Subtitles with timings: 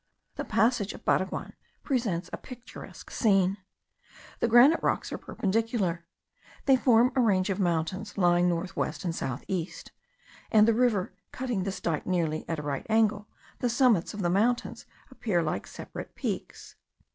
[0.33, 1.53] The Passage of Baraguan
[1.83, 3.57] presents a picturesque scene.
[4.39, 6.07] The granite rocks are perpendicular.
[6.65, 9.91] They form a range of mountains lying north west and south east;
[10.51, 13.27] and the river cutting this dyke nearly at a right angle,
[13.59, 16.73] the summits of the mountains appear like separate peaks.